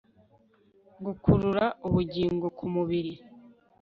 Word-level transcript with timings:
Gukurura 1.05 1.65
ubugingo 1.87 2.45
kumubiri 2.57 3.13